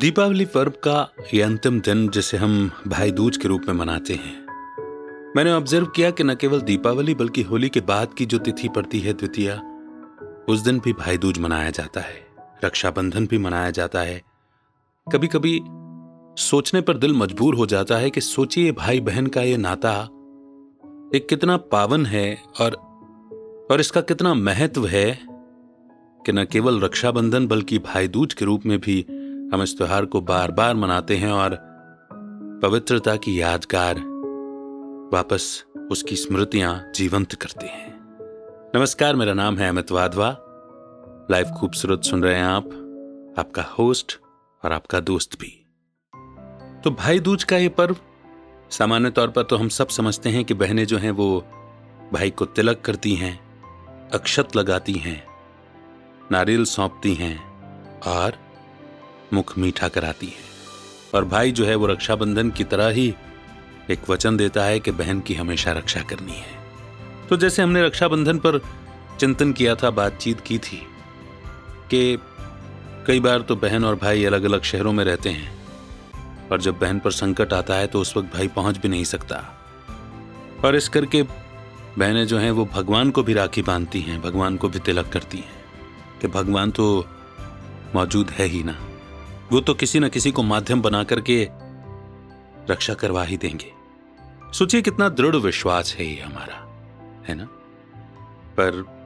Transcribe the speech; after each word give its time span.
दीपावली 0.00 0.44
पर्व 0.44 0.70
का 0.70 1.14
यह 1.34 1.46
अंतिम 1.46 1.80
दिन 1.80 2.08
जिसे 2.08 2.36
हम 2.36 2.70
भाई 2.88 3.10
दूज 3.10 3.36
के 3.36 3.48
रूप 3.48 3.62
में 3.68 3.74
मनाते 3.74 4.14
हैं। 4.14 5.32
मैंने 5.36 5.52
ऑब्ज़र्व 5.52 5.86
किया 5.86 6.10
कि 6.10 6.24
न 6.24 6.34
केवल 6.34 6.60
दीपावली 6.60 7.14
बल्कि 7.14 7.42
होली 7.42 7.68
के 7.68 7.80
बाद 7.80 8.14
की 8.14 8.26
जो 8.26 8.38
तिथि 8.38 8.68
पड़ती 8.68 9.00
है 9.00 9.12
द्वितीया, 9.12 9.54
उस 10.48 10.60
दिन 10.60 10.78
भी 10.78 10.92
भाई 10.92 11.18
दूज 11.18 11.38
मनाया 11.38 11.70
जाता 11.70 12.00
है, 12.00 12.26
रक्षाबंधन 12.64 13.26
भी 13.26 13.38
मनाया 13.38 13.70
जाता 13.70 14.00
है। 14.00 14.22
कभी 15.12 15.26
कभी 15.26 15.60
सोचने 16.42 16.80
पर 16.80 16.96
दिल 16.96 17.14
मजबूर 17.14 17.54
हो 17.54 17.66
जाता 17.66 17.96
है 17.96 18.10
कि 18.10 18.20
सोचिए 18.20 18.72
भाई 18.72 19.00
बहन 19.00 19.26
का 19.26 19.42
ये 19.42 19.56
नाता 19.56 19.92
एक 21.14 21.26
कितना 21.28 21.56
पावन 21.56 22.06
है 22.06 22.42
और 22.60 22.74
और 23.70 23.80
इसका 23.80 24.00
कितना 24.00 24.34
महत्व 24.34 24.86
है 24.86 25.18
कि 26.26 26.32
न 26.32 26.44
केवल 26.44 26.80
रक्षाबंधन 26.80 27.46
बल्कि 27.46 27.78
भाई 27.78 28.08
दूज 28.08 28.34
के 28.34 28.44
रूप 28.44 28.66
में 28.66 28.78
भी 28.80 29.04
हम 29.54 29.62
इस 29.62 29.76
त्योहार 29.76 30.04
को 30.04 30.20
बार 30.20 30.50
बार 30.50 30.74
मनाते 30.74 31.16
हैं 31.16 31.30
और 31.32 31.56
पवित्रता 32.62 33.16
की 33.16 33.40
यादगार 33.40 33.98
वापस 35.12 35.64
उसकी 35.90 36.16
स्मृतियाँ 36.16 36.92
जीवंत 36.94 37.32
करते 37.32 37.66
हैं। 37.66 37.88
नमस्कार, 38.76 39.16
मेरा 39.16 39.32
नाम 39.34 39.56
है 39.58 39.68
अमित 39.68 39.90
वाधवा। 39.92 40.28
लाइव 41.30 41.46
खूबसूरत 41.60 42.04
सुन 42.04 42.22
रहे 42.22 42.34
हैं 42.34 42.44
आप, 42.44 42.66
आपका 43.38 43.62
होस्ट 43.62 44.18
और 44.62 44.72
आपका 44.72 45.00
दोस्त 45.00 45.34
भी। 45.40 45.50
तो 46.84 46.90
भाई 46.90 47.20
दूज 47.20 47.44
का 47.44 47.56
ये 47.56 47.68
पर्व, 47.68 47.96
सामान्य 48.70 49.10
तौर 49.10 49.28
पर 49.28 49.42
तो 49.42 49.56
हम 49.56 49.68
सब 49.68 49.88
समझते 49.88 50.28
हैं 50.28 50.44
कि 50.44 50.54
बहनें 50.54 50.84
जो 50.84 50.98
हैं 50.98 51.10
वो 51.10 51.40
भाई 52.12 52.30
को 52.30 52.44
तिलक 52.44 52.80
करती 52.80 53.14
हैं, 53.14 53.34
अक्षत 54.10 54.56
लगाती 54.56 54.94
हैं, 54.98 55.22
नारियल 56.32 56.64
सौंपती 56.64 57.14
हैं 57.14 57.38
और 58.00 58.49
मुख 59.32 59.56
मीठा 59.58 59.88
कराती 59.88 60.26
है। 60.26 60.48
और 61.14 61.24
भाई 61.24 61.52
जो 61.52 61.64
है 61.66 61.74
वो 61.74 61.86
रक्षाबंधन 61.86 62.50
की 62.50 62.64
तरह 62.64 62.88
ही 62.88 63.14
एक 63.90 64.10
वचन 64.10 64.36
देता 64.36 64.64
है 64.64 64.80
कि 64.80 64.90
बहन 64.92 65.20
की 65.20 65.34
हमेशा 65.34 65.72
रक्षा 65.72 66.02
करनी 66.02 66.32
है। 66.32 66.58
तो 67.28 67.36
जैसे 67.36 67.62
हमने 67.62 67.82
रक्षाबंधन 67.82 68.38
पर 68.38 68.60
चिंतन 69.20 69.52
किया 69.52 69.74
था, 69.74 69.90
बातचीत 69.90 70.40
की 70.40 70.58
थी 70.58 70.82
कि 71.90 72.18
कई 73.06 73.20
बार 73.20 73.40
तो 73.40 73.56
बहन 73.56 73.84
और 73.84 73.94
भाई 73.94 74.24
अलग 74.24 74.44
अलग 74.44 74.62
शहरों 74.62 74.92
में 74.92 75.04
रहते 75.04 75.28
हैं, 75.28 75.52
और 76.52 76.60
जब 76.60 76.78
बहन 76.78 76.98
पर 76.98 77.10
संकट 77.12 77.52
आता 77.52 77.74
है 77.74 77.86
तो 77.86 78.00
उस 78.00 78.16
वक्त 78.16 78.34
भाई 78.34 78.48
पहुँच 78.48 78.78
भी 78.78 78.88
नहीं 78.88 79.04
सकता। 79.04 79.36
और 80.64 80.76
इस 80.76 80.88
करके 80.88 81.22
बहनें 81.22 82.26
जो 82.26 82.38
हैं 82.38 82.50
वो 82.50 82.64
भगवान 82.64 83.10
को 83.10 83.22
भी 83.22 83.32
राखी 83.32 83.62
बांधती 83.62 84.00
हैं, 84.00 84.20
भगवान 84.22 84.56
को 84.56 84.68
भी 84.68 84.78
तिलक 84.78 85.08
करती 85.08 85.38
हैं 85.38 85.58
कि 86.20 86.28
भगवान 86.28 86.70
तो 86.70 87.06
मौजूद 87.94 88.30
है 88.30 88.46
ही 88.46 88.62
ना। 88.62 88.76
वो 89.52 89.60
तो 89.60 89.74
किसी 89.74 90.00
न 90.00 90.08
किसी 90.08 90.30
को 90.30 90.42
माध्यम 90.42 90.82
बना 90.82 91.04
करके 91.04 91.48
रक्षा 92.70 92.94
करवा 92.94 93.24
ही 93.24 93.36
देंगे। 93.36 93.72
सोचिए 94.52 94.82
कितना 94.82 95.08
दृढ़ 95.08 95.36
विश्वास 95.36 95.96
है 95.98 96.06
ये 96.06 96.20
हमारा, 96.20 96.56
है 97.28 97.34
ना? 97.34 97.44
पर 98.60 99.00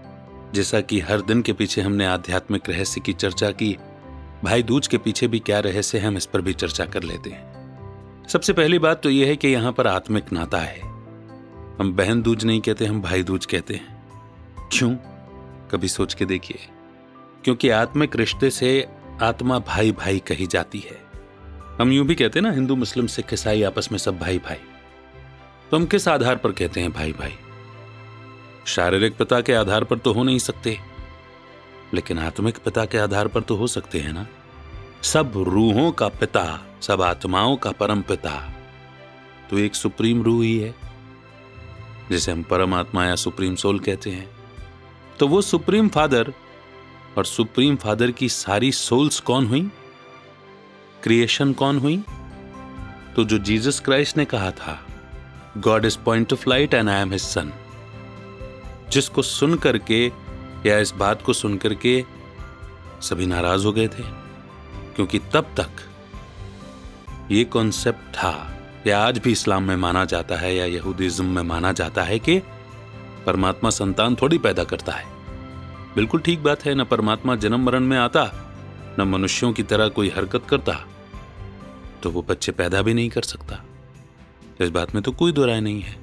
जैसा 0.55 0.81
कि 0.81 1.01
हर 1.01 1.21
दिन 1.21 1.43
के 1.43 1.53
पीछे 1.53 1.81
हमने 1.81 2.07
आध्यात्मिक 2.07 2.71
रहस्य 2.71 3.01
की 3.01 3.13
चर्चा 3.13 3.51
की 3.51 3.79
भाई 4.45 4.63
दूज 4.63 4.87
के 4.87 4.99
पीछे 4.99 5.29
भी 5.29 5.39
क्या 5.39 5.61
रहस्य 5.61 5.99
है 5.99 6.07
हम 6.07 6.17
इस 6.17 6.27
पर 6.27 6.41
भी 6.41 6.53
चर्चा 6.53 6.85
कर 6.85 7.03
लेते 7.03 7.31
हैं। 7.31 7.55
सबसे 8.29 8.53
पहली 8.53 8.79
बात 8.79 9.03
तो 9.03 9.11
यह 9.11 9.27
है 9.27 9.37
कि 9.37 9.49
यहाँ 9.49 9.73
पर 9.73 9.87
आत्मिक 9.87 10.33
नाता 10.33 10.59
है। 10.59 10.81
हम 11.81 11.93
बहन 11.97 12.23
दूज 12.23 12.45
नहीं 12.45 12.61
कहते, 12.61 12.87
हम 12.87 13.03
भाई 13.03 13.23
दूज 13.23 13.47
कहते 13.47 13.75
हैं। 13.75 14.03
क्यों? 14.73 14.95
कभी 15.71 15.89
सोच 15.89 16.15
के 16.15 16.25
देखिए। 16.25 16.59
क्योंकि 17.45 17.69
आत्मिक 17.69 18.17
रिश्ते 18.17 18.51
से 18.51 18.87
आत्मा 19.23 19.59
भाई 19.59 19.93
भाई 19.93 20.19
कही 20.19 20.47
जाती 20.47 20.79
है। 20.81 21.01
हम 21.81 21.93
यूँ 21.93 22.07
भी 22.07 22.15
कहते 22.15 22.39
हैं 22.39 22.47
ना, 22.47 22.53
हिंदू 22.53 22.77
मुस्लिम, 22.77 23.07
सिख, 23.07 23.33
ईसाई 23.33 23.63
आपस 23.63 23.89
में 23.93 23.99
सब 23.99 24.19
भाई 24.19 24.39
भाई 24.39 24.59
तो 25.71 25.77
हम 25.77 25.87
किस 25.87 26.09
आधार 26.09 26.37
पर 26.37 26.53
कहते 26.53 26.81
हैं 26.81 26.93
भाई 26.93 27.13
भाई 27.13 27.35
शारीरिक 28.67 29.17
पिता 29.17 29.41
के 29.41 29.53
आधार 29.53 29.85
पर 29.85 29.99
तो 29.99 30.13
हो 30.13 30.23
नहीं 30.23 30.39
सकते। 30.39 30.79
लेकिन 31.95 32.19
आत्मिक 32.19 32.59
पिता 32.59 32.85
के 32.85 32.99
आधार 32.99 33.29
पर 33.29 33.41
तो 33.41 33.57
हो 33.57 33.67
सकते 33.67 34.01
हैं 34.01 34.13
ना। 34.13 34.27
सब 35.03 35.33
रूहों 35.37 35.91
का 35.93 36.09
पिता, 36.09 36.45
सब 36.81 37.03
आत्माओं 37.03 37.57
का 37.57 37.73
परम 37.73 38.03
पिता। 38.03 38.55
तो 39.51 39.59
एक 39.59 39.75
सुप्रीम 39.75 40.23
रूह 40.23 40.45
ही 40.45 40.59
है, 40.59 40.75
जिसे 42.11 42.33
हम 42.33 42.43
परमात्मा 42.43 43.07
या 43.07 43.15
सुप्रीम 43.15 43.55
सोल 43.55 43.79
कहते 43.79 44.11
हैं। 44.11 44.29
तो 45.19 45.29
वो 45.29 45.43
सुप्रीम 45.43 45.89
फादर 45.89 46.33
और 47.19 47.25
सुप्रीम 47.25 47.77
फादर 47.77 48.11
की 48.11 48.29
सारी 48.29 48.73
सोल्स 48.73 49.21
कौन 49.21 49.47
हुई? 49.47 49.71
क्रिएशन 51.03 51.53
कौन 51.53 51.79
हुई? 51.79 52.03
तो 53.17 53.25
जो 53.25 53.39
जीसस 53.39 53.81
क्राइस्ट 53.81 54.17
ने 54.17 54.25
कहा 54.25 54.51
था 54.51 54.87
God 55.59 55.85
is 55.85 55.99
point 55.99 56.33
of 56.33 56.49
light 56.49 56.75
and 56.75 56.89
I 56.89 57.01
am 57.03 57.13
his 57.13 57.23
son 57.23 57.53
जिसको 58.91 59.23
सुन 59.23 59.55
करके 59.57 60.07
या 60.67 60.79
इस 60.79 60.91
बात 60.91 61.23
को 61.23 61.33
सुन 61.33 61.57
करके 61.59 62.05
सभी 63.01 63.27
नाराज़ 63.27 63.65
हो 63.65 63.73
गए 63.73 63.89
थे, 63.89 64.03
क्योंकि 64.97 65.19
तब 65.19 65.55
तक 65.61 65.71
ये 67.31 67.45
कॉन्सेप्ट 67.45 68.15
था, 68.15 68.59
या 68.87 68.99
आज 69.07 69.19
भी 69.19 69.33
इस्लाम 69.33 69.63
में 69.63 69.77
माना 69.77 70.05
जाता 70.05 70.37
है 70.37 70.55
या 70.57 70.65
यहूदिज्म 70.65 71.25
में 71.25 71.43
माना 71.43 71.73
जाता 71.73 72.03
है 72.03 72.19
कि 72.19 72.39
परमात्मा 73.27 73.71
संतान 73.71 74.17
थोड़ी 74.17 74.39
पैदा 74.39 74.65
करता 74.65 74.93
है। 74.93 75.14
बिल्कुल 75.95 76.21
ठीक 76.21 76.43
बात 76.43 76.65
है, 76.65 76.75
न 76.75 76.85
परमात्मा 76.85 77.37
जन्म 77.37 77.61
मरण 77.61 77.81
में 77.81 77.99
आता, 77.99 78.51
न 78.99 79.03
मनुष्यों 79.03 79.53
की 79.53 79.63
तरह 79.63 79.89
कोई 79.89 80.09
हरकत 80.09 80.43
करता 80.49 80.87
तो 82.03 82.11
वो 82.11 82.23
बच्चे 82.23 82.53
पैदा 82.53 82.83
भी 82.83 82.95
नहीं 82.95 83.11
कर 83.11 83.23
सकता। 83.23 83.65
इस 84.61 84.71
बात 84.71 84.95
में 84.95 85.05
तो 85.05 85.13
कोई 85.13 85.33
दो 85.33 85.47
राय 85.47 85.61
नहीं 85.61 85.81
है। 85.81 85.97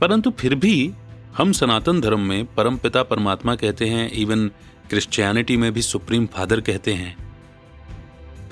परंतु 0.00 0.30
फिर 0.30 0.54
भी 0.54 0.92
हम 1.36 1.52
सनातन 1.52 2.00
धर्म 2.00 2.20
में 2.20 2.54
परम 2.54 2.76
पिता 2.76 3.02
परमात्मा 3.02 3.54
कहते 3.54 3.86
हैं, 3.86 4.10
इवन 4.10 4.48
क्रिश्चियनिटी 4.90 5.56
में 5.56 5.72
भी 5.72 5.82
सुप्रीम 5.82 6.26
फादर 6.26 6.60
कहते 6.60 6.94
हैं। 6.94 7.16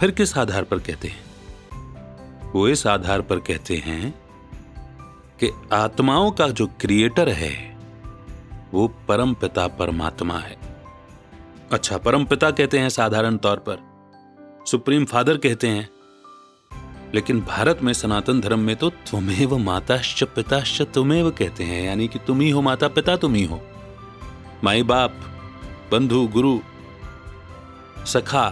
फिर 0.01 0.11
किस 0.11 0.39
आधार 0.39 0.63
पर 0.63 0.79
कहते 0.79 1.09
हैं? 1.09 1.29
वो 2.53 2.69
इस 2.69 2.87
आधार 2.87 3.21
पर 3.21 3.39
कहते 3.39 3.77
हैं 3.77 4.15
कि 5.41 5.51
आत्माओं 5.73 6.31
का 6.31 6.49
जो 6.49 6.67
क्रिएटर 6.67 7.29
है 7.29 7.78
वो 8.73 8.89
परम 9.09 9.34
पिता 9.34 9.67
परमात्मा 9.69 10.39
है। 10.39 10.56
अच्छा 11.73 11.99
परम 11.99 12.25
पिता 12.25 12.51
कहते 12.51 12.79
हैं 12.79 12.89
साधारण 12.89 13.37
तौर 13.37 13.56
पर। 13.69 13.79
सुप्रीम 14.67 15.05
फादर 15.05 15.37
कहते 15.37 15.69
हैं, 15.69 15.89
लेकिन 17.15 17.41
भारत 17.41 17.83
में 17.83 17.93
सनातन 17.93 18.41
धर्म 18.41 18.59
में 18.59 18.75
तो 18.77 18.91
तुम्हें 18.91 19.47
माताश्च 19.59 20.23
पिताश्च 20.25 20.83
तुम्हें 20.83 21.31
कहते 21.31 21.65
हैं, 21.65 21.83
यानी 21.83 22.09
कि 22.09 22.19
तुम 22.19 22.41
ही 22.41 22.51
हो, 22.51 22.61
माता 22.61 22.89
पिता 22.89 23.17
तुम 23.17 23.34
ही 23.34 23.45
हो। 23.45 23.61
माई 24.65 24.83
बाप, 24.83 25.15
बंधु, 25.93 26.27
गुरु, 26.27 26.59
सखा, 28.06 28.47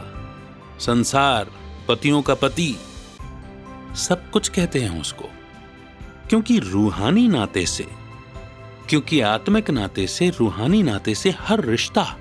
संसार, 0.80 1.50
पतियों 1.88 2.22
का 2.22 2.34
पति, 2.34 2.74
सब 3.96 4.30
कुछ 4.30 4.48
कहते 4.48 4.80
हैं 4.80 5.00
उसको। 5.00 5.28
क्योंकि 6.28 6.58
रूहानी 6.58 7.28
नाते 7.28 7.66
से 7.66 7.86
क्योंकि 8.90 9.20
आत्मिक 9.20 9.70
नाते 9.70 10.06
से, 10.06 10.30
रूहानी 10.30 10.82
नाते 10.82 11.14
से 11.14 11.30
हर 11.30 11.64
रिश्ता 11.64 12.16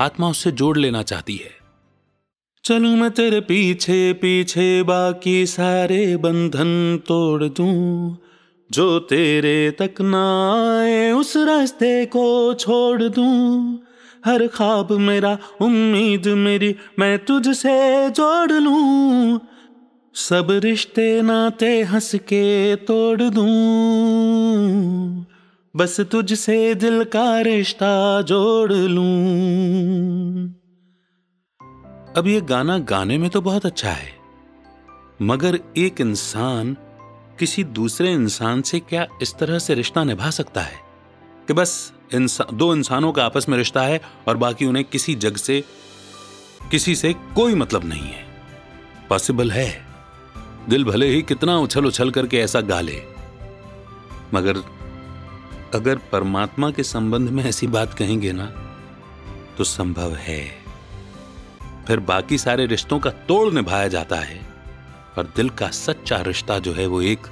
आत्मा 0.00 0.28
उससे 0.28 0.50
जोड़ 0.50 0.78
लेना 0.78 1.02
चाहती 1.02 1.36
है। 1.36 1.50
चलू 2.64 2.88
मैं 2.88 3.10
तेरे 3.10 3.40
पीछे 3.40 4.12
पीछे 4.12 4.82
बाकी 4.82 5.46
सारे 5.46 6.16
बंधन 6.16 7.02
तोड़ 7.06 7.44
दूँ, 7.44 8.18
जो 8.70 8.98
तेरे 8.98 9.70
तक 9.70 9.94
ना 10.00 10.80
आए 10.80 11.12
उस 11.12 11.36
रास्ते 11.36 12.06
को 12.06 12.54
छोड़ 12.54 13.02
दूँ। 13.02 13.80
हर 14.24 14.46
ख्वाब 14.46 14.92
मेरा, 14.92 15.38
उम्मीद 15.60 16.28
मेरी 16.28 16.76
मैं 16.98 17.18
तुझसे 17.18 18.10
जोड़ 18.10 18.52
लूँ। 18.52 19.40
सब 20.14 20.46
रिश्ते, 20.50 21.22
नाते 21.22 21.82
हंस 21.82 22.14
के 22.14 22.76
तोड़ 22.76 23.22
दूँ। 23.22 25.26
बस 25.74 26.00
तुझसे 26.00 26.74
दिल 26.74 27.04
का 27.04 27.40
रिश्ता 27.40 28.22
जोड़ 28.22 28.72
लूँ। 28.72 29.04
अब 32.16 32.24
ये 32.26 32.40
गाना 32.40 32.78
गाने 32.78 33.16
में 33.18 33.28
तो 33.30 33.40
बहुत 33.40 33.66
अच्छा 33.66 33.90
है, 33.90 34.10
मगर 35.22 35.58
एक 35.76 36.00
इंसान 36.00 36.76
किसी 37.38 37.64
दूसरे 37.64 38.12
इंसान 38.12 38.62
से 38.62 38.80
क्या 38.80 39.06
इस 39.22 39.34
तरह 39.34 39.58
से 39.58 39.74
रिश्ता 39.74 40.04
निभा 40.04 40.30
सकता 40.30 40.60
है? 40.60 40.76
कि 41.48 41.52
बस 41.52 41.92
इंसान 42.14 42.56
दो 42.56 42.74
इंसानों 42.74 43.12
का 43.12 43.24
आपस 43.24 43.48
में 43.48 43.56
रिश्ता 43.58 43.82
है 43.82 44.00
और 44.28 44.36
बाकी 44.36 44.66
उन्हें 44.66 44.84
किसी 44.84 45.14
जग 45.14 45.36
से, 45.36 45.62
किसी 46.70 46.94
से 46.94 47.12
कोई 47.34 47.54
मतलब 47.54 47.84
नहीं 47.84 48.10
है। 48.10 48.26
पॉसिबल 49.08 49.50
है। 49.50 49.70
दिल 50.68 50.84
भले 50.84 51.06
ही 51.06 51.22
कितना 51.22 51.58
उछल 51.58 51.86
उछल 51.86 52.10
करके 52.10 52.38
ऐसा 52.38 52.60
गा 52.60 52.80
ले, 52.80 53.02
मगर 54.34 54.62
अगर 55.74 55.96
परमात्मा 55.96 56.70
के 56.70 56.82
संबंध 56.82 57.28
में 57.28 57.44
ऐसी 57.44 57.66
बात 57.66 57.94
कहेंगे 57.94 58.32
ना 58.32 58.46
तो 59.58 59.64
संभव 59.64 60.14
है। 60.14 60.50
फिर 61.86 62.00
बाकी 62.00 62.38
सारे 62.38 62.66
रिश्तों 62.66 62.98
का 62.98 63.10
तोड़ 63.10 63.52
निभाया 63.52 63.88
जाता 63.88 64.16
है 64.16 64.40
और 65.18 65.32
दिल 65.36 65.50
का 65.50 65.68
सच्चा 65.68 66.20
रिश्ता 66.20 66.58
जो 66.58 66.72
है 66.72 66.86
वो 66.86 67.02
एक 67.02 67.26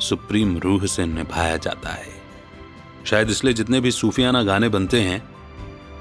सुप्रीम 0.00 0.58
रूह 0.58 0.86
से 0.86 1.06
निभाया 1.06 1.56
जाता 1.56 1.88
है। 1.88 2.12
शायद 3.06 3.30
इसलिए 3.30 3.54
जितने 3.54 3.80
भी 3.80 3.90
सूफियाना 3.90 4.42
गाने 4.42 4.68
बनते 4.68 5.00
हैं, 5.00 5.22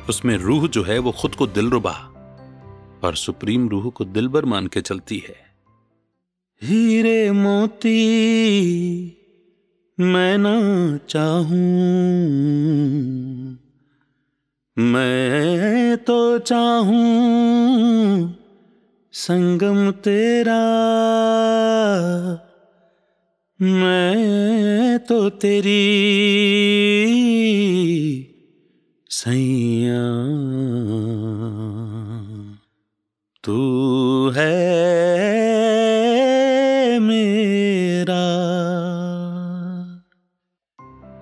उसमें 0.09 0.38
रूह 0.38 0.67
जो 0.67 0.83
है 0.83 1.00
वो 1.00 1.11
खुद 1.11 1.35
को 1.35 1.47
दिलरुबा 1.47 1.95
और 3.03 3.15
सुप्रीम 3.15 3.69
रूह 3.69 3.89
को 3.89 4.05
दिलबर 4.05 4.45
मान 4.45 4.67
के 4.67 4.81
चलती 4.81 5.23
है। 5.29 5.35
हीरे 6.63 7.31
मोती। 7.31 8.00
मैं 10.00 10.38
ना 10.38 10.98
चाहूँ। 11.10 11.57
मैं 14.80 15.98
तो 15.98 16.40
चाहूँ 16.40 18.36
संगम 19.13 19.92
तेरा। 19.92 20.60
मैं 23.62 25.00
तो 25.00 25.30
तेरी 25.30 25.90
सैया। 29.10 30.04
तू 33.44 33.73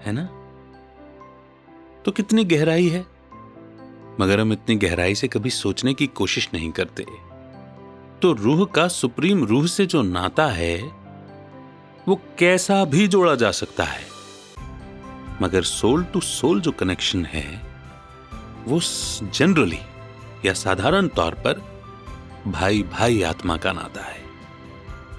है 0.05 0.11
ना? 0.11 0.25
तो 2.05 2.11
कितनी 2.11 2.43
गहराई 2.43 2.87
है? 2.87 3.05
मगर 4.19 4.39
हम 4.39 4.53
इतनी 4.53 4.75
गहराई 4.75 5.15
से 5.15 5.27
कभी 5.27 5.49
सोचने 5.49 5.93
की 5.93 6.07
कोशिश 6.07 6.49
नहीं 6.53 6.71
करते। 6.71 7.05
तो 8.21 8.33
रूह 8.33 8.65
का 8.65 8.87
सुप्रीम 8.87 9.43
रूह 9.45 9.67
से 9.67 9.85
जो 9.85 10.01
नाता 10.01 10.47
है, 10.47 10.77
वो 12.07 12.21
कैसा 12.37 12.85
भी 12.85 13.07
जोड़ा 13.07 13.35
जा 13.35 13.51
सकता 13.51 13.83
है। 13.83 14.01
मगर 15.41 15.61
सोल 15.61 16.03
टू 16.03 16.19
सोल 16.19 16.61
जो 16.61 16.71
कनेक्शन 16.71 17.25
है, 17.25 17.61
वो 18.65 18.79
जनरली 19.23 19.79
या 20.45 20.53
साधारण 20.53 21.07
तौर 21.07 21.33
पर 21.33 21.71
भाई 22.47 22.83
भाई 22.83 23.21
आत्मा 23.21 23.57
का 23.57 23.71
नाता 23.71 24.01
है। 24.01 24.21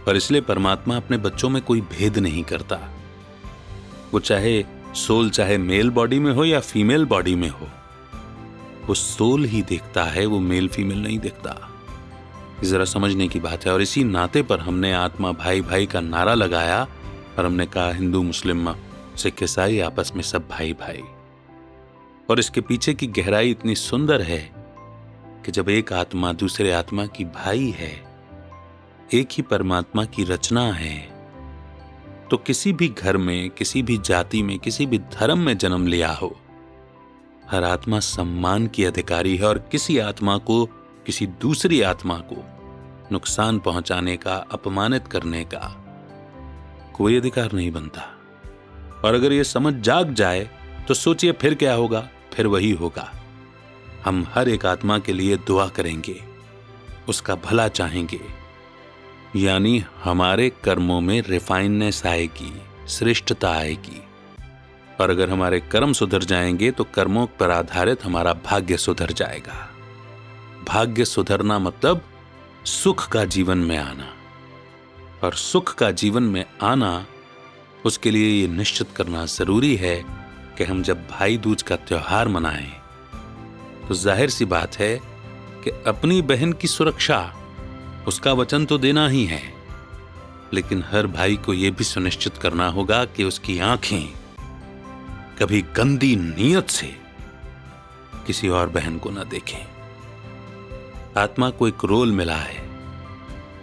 और 0.09 0.17
इसलिए 0.17 0.41
परमात्मा 0.41 0.97
अपने 0.97 1.17
बच्चों 1.17 1.49
में 1.49 1.63
कोई 1.63 1.81
भेद 1.81 2.19
नहीं 2.19 2.45
करता। 2.45 2.91
वो 4.15 4.21
चाहे 4.21 4.65
सोल 4.95 5.31
चाहे 5.31 5.59
मेल 5.59 5.91
बॉडी 5.91 6.19
में 6.19 6.33
हो 6.33 6.45
या 6.45 6.61
फीमेल 6.61 7.05
बॉडी 7.05 7.35
में 7.35 7.49
हो, 7.49 7.69
वो 8.87 8.95
सोल 8.95 9.45
ही 9.45 9.63
देखता 9.63 10.05
है, 10.05 10.27
वो 10.27 10.39
मेल 10.39 10.69
फीमेल 10.69 11.03
नहीं 11.03 11.19
देखता। 11.19 11.69
जरा 12.65 12.85
समझने 12.85 13.29
की 13.29 13.41
बात 13.41 13.67
है। 13.67 13.73
और 13.73 13.83
इसी 13.83 14.05
नाते 14.05 14.43
पर 14.43 14.61
हमने 14.61 14.93
आत्मा 14.93 15.33
भाई 15.33 15.61
भाई 15.61 15.87
का 15.87 16.01
नारा 16.01 16.35
लगाया 16.35 16.89
और 17.39 17.47
हमने 17.47 17.67
कहा, 17.67 17.93
हिंदू 17.93 18.23
मुस्लिम 18.23 18.75
सिख 19.17 19.43
ईसाई 19.43 19.81
आपस 19.81 20.13
में 20.17 20.23
सब 20.23 20.49
भाई 20.49 20.73
भाई। 20.73 21.03
और 22.31 22.39
इसके 22.39 22.61
पीछे 22.61 22.95
की 22.95 23.07
गहराई 23.07 23.51
इतनी 23.51 23.75
सुंदर 23.75 24.23
है 24.23 24.53
कि 25.47 25.53
जब 25.53 25.69
एक 25.69 25.93
आत्मा 25.93 26.33
दूसरे 26.33 26.73
आत्मा 26.73 27.07
की 27.07 27.25
भाई 27.25 27.75
है, 27.77 28.05
एक 29.15 29.29
ही 29.33 29.43
परमात्मा 29.43 30.05
की 30.05 30.25
रचना 30.25 30.73
है 30.73 31.12
तो 32.33 32.37
किसी 32.39 32.73
भी 32.73 32.87
घर 32.89 33.17
में, 33.17 33.51
किसी 33.51 33.83
भी 33.83 33.97
जाति 33.99 34.43
में, 34.43 34.59
किसी 34.59 34.87
भी 34.87 34.99
धर्म 34.99 35.39
में 35.39 35.57
जन्म 35.59 35.87
लिया 35.87 36.13
हो। 36.13 36.31
हर 37.51 37.65
आत्मा 37.65 37.99
सम्मान 38.01 38.67
की 38.67 38.85
अधिकारी 38.85 39.37
है 39.37 39.47
और 39.47 39.59
किसी 39.73 39.99
आत्मा 39.99 40.37
को, 40.39 40.65
किसी 41.07 41.27
दूसरी 41.27 41.81
आत्मा 41.83 42.17
को 42.33 42.37
नुकसान 43.13 43.59
पहुँचाने 43.59 44.17
का, 44.17 44.37
अपमानित 44.53 45.09
करने 45.09 45.45
का 45.45 45.61
कोई 46.95 47.17
अधिकार 47.17 47.53
नहीं 47.53 47.71
बनता। 47.73 48.03
और 49.05 49.15
अगर 49.15 49.33
यह 49.33 49.43
समझ 49.43 49.75
जाग 49.75 50.15
जाए 50.15 50.51
तो 50.89 50.95
सोचिए 50.95 51.33
फिर 51.33 51.55
क्या 51.55 51.75
होगा, 51.75 52.09
फिर 52.33 52.47
वही 52.47 52.71
होगा। 52.73 53.11
हम 54.05 54.27
हर 54.35 54.49
एक 54.49 54.67
आत्मा 54.67 54.99
के 54.99 55.13
लिए 55.13 55.37
दुआ 55.37 55.69
करेंगे, 55.69 56.21
उसका 57.09 57.35
भला 57.35 57.69
चाहेंगे। 57.69 58.21
यानी 59.37 59.85
हमारे 60.05 60.53
कर्मों 60.65 61.01
में 61.01 61.23
रिफाइननेस 61.23 62.07
आएगी, 62.07 62.53
श्रेष्ठता 62.89 63.51
आएगी। 63.51 64.03
और 65.01 65.11
अगर 65.11 65.31
हमारे 65.31 65.61
कर्म 65.61 65.93
सुधर 65.93 66.23
जाएँगे 66.23 66.71
तो 66.71 66.85
कर्मों 66.85 67.27
पर 67.27 67.51
आधारित 67.51 68.05
हमारा 68.05 68.33
भाग्य 68.33 68.77
सुधर 68.77 69.13
जाएगा। 69.13 69.71
भाग्य 70.69 71.05
सुधरना 71.05 71.59
मतलब 71.59 72.03
सुख 72.65 73.09
का 73.09 73.25
जीवन 73.25 73.59
में 73.59 73.79
आना। 73.79 74.13
और 75.25 75.35
सुख 75.35 75.75
का 75.75 75.91
जीवन 75.91 76.23
में 76.23 76.45
आना, 76.63 77.07
उसके 77.85 78.11
लिए 78.11 78.41
ये 78.41 78.49
निश्चित 78.49 78.89
करना 78.97 79.27
ज़रूरी 79.27 79.77
है 79.77 80.05
कि 80.59 80.65
हम 80.65 80.83
जब 80.83 81.07
भाई 81.09 81.37
दूज 81.39 81.63
का 81.63 81.77
त्योहार 81.77 82.29
मनाएँ 82.29 82.73
तो 83.89 83.95
ज़ाहिर 83.95 84.31
सी 84.31 84.45
बात 84.45 84.77
है 84.77 85.01
कि 85.65 85.71
अपनी 85.87 86.23
बहन 86.23 86.53
की 86.53 86.69
सुरक्षा 86.69 87.42
उसका 88.09 88.33
वचन 88.33 88.65
तो 88.65 88.79
देना 88.79 89.09
ही 89.09 89.25
है। 89.25 89.43
लेकिन 90.55 90.85
हर 90.91 91.07
भाई 91.07 91.37
को 91.37 91.55
यह 91.55 91.71
भी 91.71 91.85
सुनिश्चित 91.85 92.37
करना 92.37 92.69
होगा 92.69 93.05
कि 93.05 93.25
उसकी 93.25 93.59
आँखें 93.59 94.13
कभी 95.39 95.63
गंदी 95.63 96.17
नीयत 96.17 96.71
से 96.71 96.97
किसी 98.27 98.49
और 98.49 98.69
बहन 98.69 98.99
को 98.99 99.11
ना 99.11 99.25
देखें। 99.25 99.69
आत्मा 101.17 101.51
को 101.51 101.69
एक 101.69 101.85
रोल 101.85 102.13
मिला 102.13 102.37
है। 102.37 102.69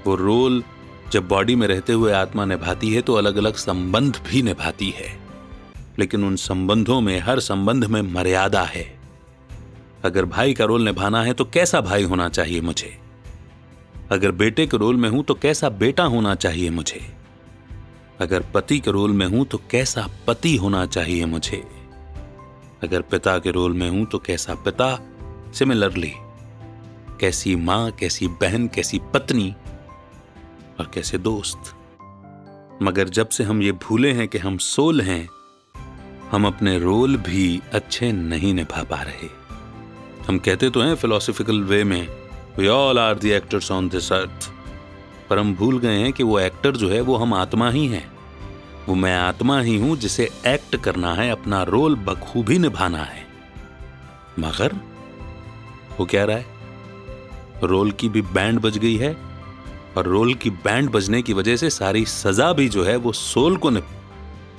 वो 0.08 0.16
रोल 0.16 0.64
जब 1.12 1.28
बॉडी 1.28 1.56
में 1.56 1.68
रहते 1.68 1.94
हुए 1.94 2.12
आत्मा 2.12 2.46
निभाती 2.46 2.94
है 2.94 3.02
तो 3.02 3.14
अलग 3.14 3.36
अलग 3.36 3.54
संबंध 3.54 4.22
भी 4.30 4.42
निभाती 4.42 4.90
है। 4.90 5.20
लेकिन 6.00 6.24
उन 6.24 6.36
संबंधों 6.36 7.02
में, 7.02 7.20
हर 7.20 7.40
संबंध 7.40 7.86
में 7.86 8.02
मर्यादा 8.02 8.62
है। 8.62 9.00
अगर 10.06 10.26
भाई 10.26 10.54
का 10.54 10.66
रोल 10.66 10.82
निभाना 10.82 11.24
है 11.24 11.34
तो 11.34 11.46
कैसा 11.46 11.82
भाई 11.82 12.04
होना 12.04 12.30
चाहिए 12.30 12.62
मुझे? 12.62 13.09
अगर 14.12 14.32
बेटे 14.32 14.68
के 14.68 14.78
रोल 14.78 14.96
में 14.96 15.10
हूँ 15.10 15.24
तो 15.24 15.34
कैसा 15.34 15.70
बेटा 15.70 16.04
होना 16.04 16.36
चाहिए 16.36 16.70
मुझे? 16.70 17.16
अगर 18.22 18.44
पति 18.54 18.80
के 18.80 18.92
रोल 18.92 19.12
में 19.12 19.26
हूँ 19.26 19.46
तो 19.46 19.62
कैसा 19.72 20.10
पति 20.28 20.56
होना 20.56 20.86
चाहिए 20.86 21.26
मुझे? 21.26 21.64
अगर 22.84 23.02
पिता 23.02 23.40
के 23.40 23.52
रोल 23.52 23.74
में 23.74 23.90
हूँ 23.90 24.06
तो 24.06 24.20
कैसा 24.20 24.56
पिता? 24.56 25.00
सिमिलरली 25.54 26.14
कैसी 27.20 27.56
माँ, 27.56 27.92
कैसी 27.92 28.28
बहन, 28.28 28.68
कैसी 28.68 29.00
पत्नी 29.14 29.56
और 30.80 30.92
कैसे 30.94 31.18
दोस्त? 31.18 31.76
मगर 32.82 33.10
जब 33.10 33.30
से 33.30 33.44
हम 33.44 33.62
ये 33.62 33.72
भूले 33.72 34.12
हैं 34.12 34.28
कि 34.28 34.38
हम 34.38 34.58
सोल 34.58 35.02
हैं, 35.02 35.30
हम 36.32 36.48
अपने 36.48 36.80
रोल 36.80 37.18
भी 37.18 37.62
अच्छे 37.74 38.12
नहीं 38.12 38.54
निभा 38.54 38.84
पा 38.84 39.02
रहे। 39.02 39.30
हम 40.28 40.40
कहते 40.40 40.70
तो 40.70 40.82
हैं 40.82 40.96
फिलोसफिकल 40.96 41.64
वे 41.64 41.84
में 41.84 42.19
we 42.60 42.68
all 42.68 43.00
are 43.00 43.16
the 43.16 43.30
actors 43.30 43.72
on 43.72 43.90
this 43.90 44.12
earth 44.14 44.50
पर 45.30 45.40
हम 45.40 45.56
भूल 45.56 45.80
गए 45.80 45.98
हैं 45.98 46.14
कि 46.14 46.24
वो 46.24 46.40
एक्टर 46.40 46.72
जो 46.72 46.90
है, 46.90 47.02
वो 47.02 47.16
हम 47.16 47.34
आत्मा 47.34 47.70
ही 47.72 47.86
हैं। 47.88 48.12
वो 48.88 48.96
मैं 48.96 49.16
आत्मा 49.18 49.60
ही 49.62 49.78
हूँ 49.78 49.96
जिसे 49.98 50.30
एक्ट 50.48 50.76
करना 50.76 51.14
है, 51.14 51.30
अपना 51.32 51.64
रोल 51.64 51.96
बखूबी 51.96 52.58
निभाना 52.58 53.04
है। 53.04 53.26
मगर 54.40 54.76
वो 56.00 56.06
क्या 56.06 56.26
रहा 56.26 56.38
है? 56.38 56.46
रोल 57.64 57.92
की 57.92 58.10
भी 58.10 58.22
बैंड 58.22 58.60
बज 58.60 58.78
गई 58.78 58.96
है 58.96 59.16
और 59.98 60.06
रोल 60.06 60.34
की 60.34 60.50
बैंड 60.50 60.90
बजने 60.90 61.22
की 61.22 61.34
वजह 61.34 61.56
से 61.56 61.70
सारी 61.70 62.06
सजा 62.06 62.52
भी 62.54 62.70
जो 62.70 62.84
है, 62.84 62.96
वो 62.96 63.12
सोल 63.12 63.58
को 63.58 63.72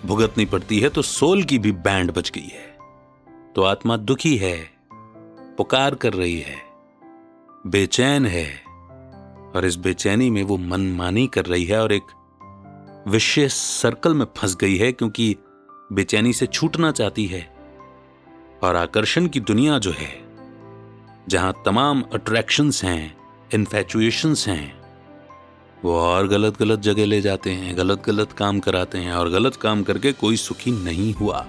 भुगतनी 0.07 0.45
पड़ती 0.45 0.81
है 0.81 0.89
तो 0.89 1.03
सोल 1.03 1.43
की 1.43 1.59
भी 1.59 1.73
बैंड 1.73 2.13
बज 2.13 2.31
गई 2.31 2.49
है। 2.49 2.77
तो 3.57 3.63
आत्मा 3.63 3.97
दुखी 3.97 4.37
है, 4.37 4.71
पुकार 5.57 5.95
कर 5.95 6.13
रही 6.13 6.41
है। 6.41 6.70
बेचैन 7.67 8.27
है 8.27 8.63
और 9.55 9.65
इस 9.65 9.77
बेचैनी 9.77 10.31
में 10.31 10.43
वो 10.43 10.57
मनमानी 10.57 11.27
कर 11.27 11.47
रही 11.47 11.65
है 11.65 11.83
और 11.83 11.93
एक 11.93 12.03
विशेष 13.09 13.53
सर्कल 13.53 14.15
में 14.15 14.27
फंस 14.37 14.57
गई 14.57 14.77
है 14.77 14.93
क्योंकि 14.93 15.37
बेचैनी 15.93 16.33
से 16.33 16.47
छूटना 16.47 16.93
चाहती 16.93 17.27
है 17.27 17.55
और 18.63 18.77
आकर्षण 18.77 19.27
की 19.27 19.41
दुनिया 19.41 19.79
जो 19.79 19.91
है, 19.91 20.25
जहाँ 21.29 21.63
तमाम 21.65 22.05
अट्रैक्शंस 22.15 22.85
हैं 22.85 23.17
इन्फेचुएशंस 23.55 24.49
हैं, 24.49 24.81
वो 25.85 26.01
और 26.01 26.29
गलत 26.29 26.59
गलत 26.59 26.81
जगह 26.81 27.07
ले 27.07 27.21
जाते 27.21 27.51
हैं 27.51 27.77
गलत 27.77 28.03
गलत 28.07 28.33
काम 28.33 28.61
कराते 28.61 28.99
हैं 28.99 29.13
और 29.13 29.31
गलत 29.31 29.57
काम 29.57 29.83
करके 29.83 30.13
कोई 30.13 30.37
सुखी 30.37 30.71
नहीं 30.71 31.15
हुआ। 31.15 31.47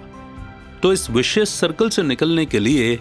तो 0.84 0.94
इस 0.94 1.10
विशेष 1.10 1.50
सर्कल 1.50 1.90
से 1.90 2.04
निकलने 2.04 2.46
के 2.46 2.60
लिए 2.60 3.00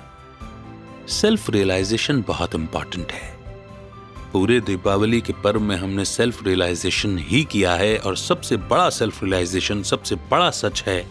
सेल्फ 1.11 1.51
रियलाइजेशन 1.51 2.23
बहुत 2.23 2.55
इंपॉर्टेंट 2.55 3.13
है। 3.13 3.39
पूरे 4.33 4.61
दीपावली 4.61 5.21
के 5.21 5.33
पर्व 5.33 5.61
में 5.61 5.77
हमने 5.77 6.05
सेल्फ 6.05 6.45
रियलाइजेशन 6.47 7.19
ही 7.19 7.45
किया 7.45 7.75
है 7.75 7.99
और 7.99 8.17
सबसे 8.17 8.57
बड़ा 8.57 8.91
सेल्फ 8.91 9.23
रियलाइजेशन 9.25 9.83
सबसे 9.83 10.15
बड़ा 10.15 10.51
सच 10.51 10.83
है 10.83 11.07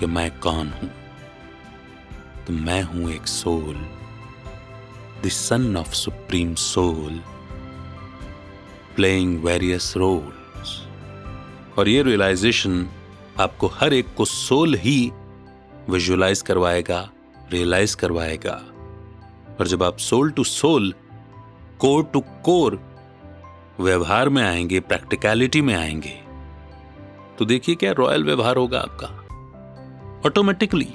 कि 0.00 0.06
मैं 0.06 0.38
कौन 0.38 0.68
हूँ? 0.68 0.90
तो 2.46 2.52
मैं 2.52 2.82
हूँ 2.82 3.10
एक 3.10 3.26
soul 3.26 3.86
the 5.24 5.28
son 5.28 5.76
of 5.76 5.94
supreme 5.94 6.54
soul 6.54 7.20
playing 8.96 9.44
various 9.44 9.94
roles 9.96 10.80
और 11.78 11.88
ये 11.88 12.02
रियलाइजेशन 12.02 12.88
आपको 13.40 13.66
हर 13.66 13.92
एक 13.92 14.14
को 14.14 14.24
सोल 14.24 14.74
ही 14.74 15.12
विजुअलाइज 15.90 16.42
करवाएगा। 16.42 17.10
रियलाइज़ 17.52 17.96
करवाएगा। 17.96 18.60
और 19.60 19.66
जब 19.66 19.82
आप 19.82 19.98
soul 19.98 20.30
to 20.30 20.44
soul 20.44 20.94
core 21.78 22.04
to 22.04 22.20
core 22.20 22.80
व्यवहार 23.80 24.28
में 24.28 24.42
आएँगे 24.42 24.80
प्रैक्टिकलिटी 24.80 25.60
में 25.62 25.74
आएँगे 25.74 26.20
तो 27.38 27.44
देखिए 27.44 27.74
क्या 27.74 27.92
रॉयल 27.92 28.24
व्यवहार 28.24 28.56
होगा 28.56 28.78
आपका। 28.78 29.06
Automatically 30.26 30.88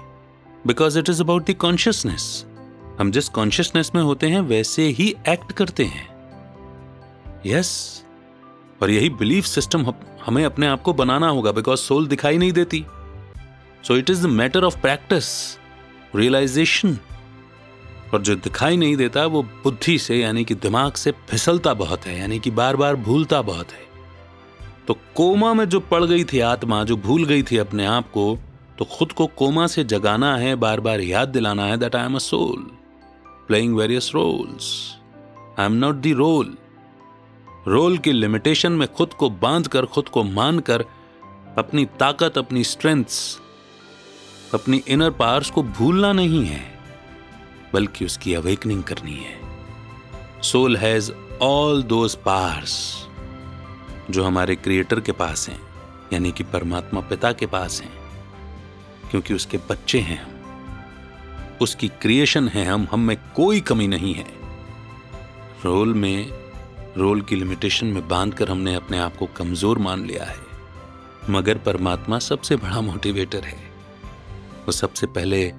because 0.68 1.00
it 1.00 1.10
is 1.10 1.24
about 1.24 1.50
the 1.52 1.54
consciousness 1.54 2.46
हम 3.00 3.12
जिस 3.12 3.30
कॉन्शियसनेस 3.30 3.92
में 3.96 4.02
होते 4.02 4.28
हैं, 4.28 4.42
वैसे 4.42 4.84
ही 4.84 5.16
एक्ट 5.30 5.52
करते 5.52 5.86
हैं। 5.86 6.08
Yes 7.46 8.04
yes. 8.04 8.82
और 8.82 8.90
यही 8.90 9.10
बिलीफ 9.10 9.46
सिस्टम 9.46 9.94
हमें 10.26 10.46
अपने 10.46 10.68
आप 10.68 10.82
को 10.82 10.94
बनाना 10.94 11.28
होगा 11.28 11.52
बिकॉज़ 11.52 11.80
सोल 11.80 12.08
दिखाई 12.08 12.38
नहीं 12.38 12.52
देती। 12.52 12.86
So 13.84 13.96
it 13.96 14.10
is 14.10 14.24
the 14.24 14.30
matter 14.30 14.64
of 14.64 14.80
practice 14.82 15.26
realisation 16.16 16.98
और 18.14 18.22
जो 18.22 18.36
दिखाई 18.36 18.78
नहीं 18.78 18.96
देता, 18.96 19.26
वो 19.26 19.44
बुद्धि 19.44 19.98
से, 19.98 20.16
यानी 20.16 20.46
कि 20.46 20.56
दिमाग 20.56 20.94
से 20.94 21.12
फिसलता 21.12 21.74
बहुत 21.74 22.06
है, 22.06 22.20
यानी 22.20 22.40
कि 22.40 22.52
बार 22.52 22.76
बार 22.76 22.96
भूलता 22.96 23.42
बहुत 23.42 23.72
है। 23.72 23.88
तो 24.88 24.94
कोमा 25.16 25.54
में 25.54 25.70
जो 25.70 25.80
पड़ 25.80 26.04
गई 26.04 26.24
थी 26.24 26.40
आत्मा, 26.40 26.84
जो 26.84 26.98
भूल 26.98 27.26
गई 27.26 27.44
थी 27.44 27.58
अपने 27.58 27.86
आप 27.86 28.12
को 28.12 28.38
तो 28.80 28.86
खुद 28.86 29.12
को 29.12 29.28
कोमा 29.28 29.68
से 29.68 29.84
जगाना 29.84 30.38
है 30.38 30.56
बार 30.56 30.80
बार 30.80 31.02
याद 31.02 31.30
दिलाना 31.30 31.66
है 31.66 31.78
that 31.78 31.96
I 31.96 32.06
am 32.06 32.16
a 32.16 32.20
soul 32.20 32.62
playing 33.48 33.76
various 33.76 34.12
roles 34.16 34.96
I 35.60 35.66
am 35.66 35.72
not 35.72 35.96
the 35.96 36.14
role 36.14 36.58
role 37.68 37.98
की 37.98 38.12
लिमिटेशन 38.12 38.72
में 38.72 38.88
खुद 38.94 39.14
को 39.14 39.30
बाँध 39.30 39.68
कर 39.68 39.86
खुद 39.86 40.10
को 40.10 40.24
मानकर, 40.24 40.86
अपनी 41.58 41.86
ताकत, 41.86 42.38
अपनी 42.38 42.64
स्ट्रेंथ्स 42.64 43.40
अपनी 44.54 44.78
इनर 44.88 45.10
पावर्स 45.12 45.50
को 45.50 45.64
भूलना 45.64 46.12
नहीं 46.14 46.46
है, 46.46 46.62
बल्कि 47.74 48.06
उसकी 48.06 48.34
अवेकनिंग 48.34 48.84
करनी 48.84 49.16
है। 49.16 49.38
Soul 50.42 50.78
has 50.78 51.12
all 51.42 51.84
those 51.84 52.16
powers 52.16 52.74
जो 54.10 54.24
हमारे 54.24 54.56
क्रिएटर 54.56 55.00
के 55.00 55.12
पास 55.12 55.48
हैं, 55.50 55.60
यानी 56.14 56.32
कि 56.32 56.44
परमात्मा 56.44 57.02
पिता 57.02 57.32
के 57.32 57.46
पास 57.46 57.82
हैं, 57.82 57.92
क्योंकि 59.12 59.34
उसके 59.34 59.58
बच्चे 59.70 60.00
हैं 60.00 60.22
हम। 60.24 61.58
उसकी 61.62 61.88
क्रिएशन 62.02 62.48
है 62.48 62.66
हम 62.66 62.88
हम 62.92 63.00
में 63.00 63.16
कोई 63.36 63.60
कमी 63.62 63.88
नहीं 63.88 64.14
है। 64.14 64.28
रोल 65.66 65.94
में 65.94 66.32
रोल 66.98 67.22
की 67.22 67.36
लिमिटेशन 67.36 67.88
में 67.88 68.08
बांधकर 68.08 68.50
हमने 68.50 68.76
अपने 68.76 69.00
आप 69.00 69.18
को 69.18 69.26
कमज़ोर 69.38 69.80
मान 69.80 70.06
लिया 70.06 70.24
है, 70.24 70.38
मगर 71.30 71.58
परमात्मा 71.58 72.20
सबसे 72.20 72.56
बड़ा 72.56 72.82
मोटिवेटर 72.82 73.44
है। 73.44 73.69
वो 74.70 74.74
सबसे 74.74 75.08
पहले 75.08 75.54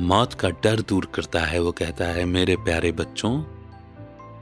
मौत 0.00 0.34
का 0.34 0.50
डर 0.50 0.80
दूर 0.80 1.06
करता 1.06 1.40
है। 1.40 1.60
वो 1.60 1.72
कहता 1.72 2.04
है, 2.04 2.24
मेरे 2.24 2.56
प्यारे 2.56 2.92
बच्चों, 2.92 3.42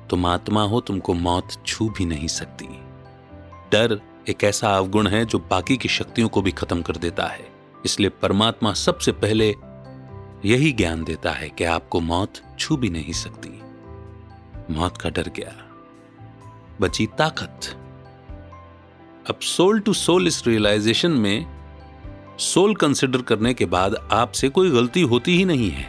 तुम 0.09 0.26
आत्मा 0.26 0.62
हो, 0.62 0.81
तुमको 0.81 1.14
मौत 1.14 1.49
छू 1.67 1.88
भी 1.88 2.05
नहीं 2.05 2.29
सकती। 2.29 2.64
डर 3.73 4.00
एक 4.29 4.45
ऐसा 4.45 4.76
अवगुण 4.76 5.07
है 5.07 5.25
जो 5.25 5.38
बाकी 5.38 5.76
की 5.76 5.88
शक्तियों 5.88 6.29
को 6.29 6.43
भी 6.43 6.50
खत्म 6.50 6.83
कर 6.83 6.97
देता 6.97 7.26
है। 7.26 7.49
इसलिए 7.85 8.11
परमात्मा 8.11 8.73
सबसे 8.73 9.12
पहले 9.12 9.55
यही 10.45 10.73
ज्ञान 10.73 11.05
देता 11.05 11.31
है 11.31 11.49
कि 11.49 11.64
आपको 11.64 12.00
मौत 12.00 12.57
छू 12.59 12.76
भी 12.76 12.90
नहीं 12.90 13.12
सकती। 13.12 13.62
मौत 14.75 14.97
का 14.97 15.11
डर 15.11 15.29
गया 15.37 15.52
बची 16.81 17.07
ताकत। 17.07 17.61
अब 19.31 19.38
सोल 19.40 19.81
टू 19.81 19.93
सोल 19.93 20.26
इस 20.26 20.47
रियलाइजेशन 20.47 21.11
में 21.11 21.60
सोल 22.40 22.75
कंसिडर 22.75 23.23
करने 23.23 23.52
के 23.54 23.64
बाद 23.66 23.94
आपसे 24.12 24.49
कोई 24.49 24.70
गलती 24.70 25.00
होती 25.02 25.37
ही 25.37 25.44
नहीं 25.44 25.70
है। 25.70 25.88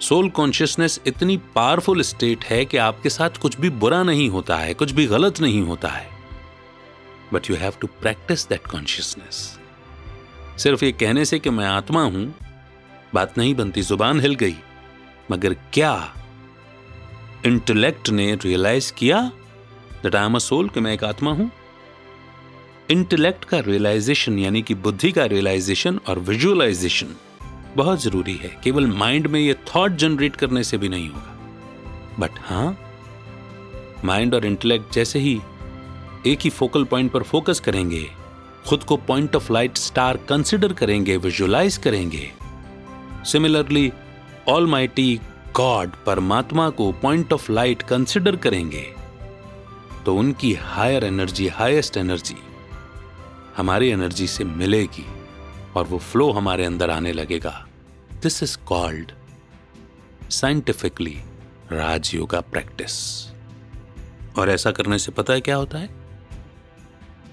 सोल 0.00 0.28
कॉन्शियसनेस 0.30 0.98
इतनी 1.06 1.36
पावरफुल 1.54 2.02
स्टेट 2.02 2.44
है 2.44 2.64
कि 2.64 2.76
आपके 2.76 3.10
साथ 3.10 3.40
कुछ 3.42 3.58
भी 3.60 3.70
बुरा 3.70 4.02
नहीं 4.02 4.28
होता 4.30 4.56
है, 4.56 4.74
कुछ 4.74 4.90
भी 4.90 5.06
गलत 5.06 5.40
नहीं 5.40 5.62
होता 5.62 5.88
है। 5.88 6.06
But 7.32 7.50
you 7.50 7.56
have 7.56 7.72
to 7.80 7.86
practise 8.00 8.48
that 8.48 8.66
consciousness 8.66 9.36
सिर्फ़ 10.58 10.84
ये 10.84 10.90
कहने 10.92 11.24
से 11.24 11.38
कि 11.38 11.50
मैं 11.50 11.66
आत्मा 11.66 12.02
हूँ, 12.02 12.34
बात 13.14 13.38
नहीं 13.38 13.54
बनती, 13.54 13.82
ज़ुबान 13.82 14.20
हिल 14.20 14.34
गई, 14.34 14.56
मगर 15.30 15.54
क्या 15.72 16.14
इंटेलेक्ट 17.46 18.10
ने 18.10 18.34
रियलाइज़ 18.34 18.92
किया 18.92 19.20
that 20.02 20.14
I 20.14 20.26
am 20.26 20.34
a 20.34 20.38
soul 20.40 20.68
कि 20.68 20.80
मैं 20.80 20.92
एक 20.94 21.04
आत्मा 21.04 21.32
हूँ? 21.32 21.50
इंटेलेक्ट 22.88 23.44
का 23.44 23.58
रियलाइजेशन, 23.60 24.38
यानी 24.38 24.62
कि 24.62 24.74
बुद्धि 24.76 25.10
का 25.12 25.24
रियलाइजेशन 25.26 26.00
और 26.08 26.18
विजुअलाइजेशन 26.20 27.14
बहुत 27.76 28.02
ज़रूरी 28.02 28.34
है। 28.34 28.48
केवल 28.64 28.86
माइंड 28.88 29.26
में 29.26 29.40
ये 29.40 29.54
थॉट 29.66 29.92
जनरेट 29.92 30.36
करने 30.36 30.64
से 30.64 30.78
भी 30.78 30.88
नहीं 30.88 31.08
होगा। 31.08 32.16
बट 32.18 32.38
हाँ, 32.40 32.76
माइंड 34.04 34.34
और 34.34 34.46
इंटेलेक्ट 34.46 34.94
जैसे 34.94 35.18
ही 35.18 35.40
एक 36.26 36.40
ही 36.40 36.50
फोकल 36.50 36.84
पॉइंट 36.84 37.10
पर 37.12 37.22
फोकस 37.22 37.60
करेंगे, 37.60 38.06
खुद 38.66 38.82
को 38.82 38.96
point 38.98 39.36
of 39.36 39.52
light 39.52 39.76
star 39.78 40.16
consider 40.28 40.72
करेंगे, 40.72 41.16
विजुअलाइज 41.16 41.76
करेंगे। 41.76 42.30
सिमिलरली 43.24 43.90
ऑल 44.48 44.66
माइटी 44.66 45.20
गॉड 45.56 45.90
परमात्मा 46.06 46.68
को 46.70 46.90
पॉइंट 46.92 47.32
ऑफ़ 47.32 47.50
लाइट 47.52 47.82
कंसिडर 47.82 48.36
करेंगे 48.36 48.86
तो 50.04 50.14
उनकी 50.16 50.52
हायर 50.54 51.04
एनर्जी, 51.04 51.48
हाईएस्ट 51.48 51.96
एनर्जी 51.96 52.36
हमारी 53.56 53.88
एनर्जी 53.88 54.26
से 54.26 54.44
मिलेगी 54.44 55.06
और 55.76 55.84
वो 55.84 55.98
फ्लो 55.98 56.32
हमारे 56.32 56.64
अंदर 56.64 56.90
आने 56.90 57.12
लगेगा। 57.12 57.66
This 58.22 58.42
is 58.42 58.58
called 58.58 59.12
scientifically 60.30 61.20
Rajyoga 61.72 62.40
practice 62.40 62.92
और 64.38 64.50
ऐसा 64.50 64.70
करने 64.70 64.98
से 64.98 65.12
पता 65.12 65.32
है 65.32 65.40
क्या 65.40 65.56
होता 65.56 65.78
है? 65.78 65.88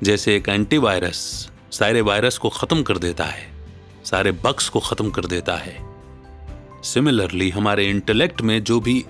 जैसे 0.04 0.36
एक 0.36 0.50
एंटीवायरस 0.50 1.50
सारे 1.72 2.02
वायरस 2.02 2.38
को 2.38 2.50
खत्म 2.50 2.84
कर 2.84 2.98
देता 2.98 3.26
है, 3.26 3.52
सारे 4.06 4.32
बक्स 4.32 4.70
को 4.70 4.80
खत्म 4.80 5.10
कर 5.10 5.26
देता 5.26 5.56
है। 5.56 5.78
सिमिलरली 6.84 7.50
हमारे 7.50 7.90
इंटेलेक्ट 7.90 8.42
में 8.42 8.64
जो 8.64 8.80
भी 8.80 9.06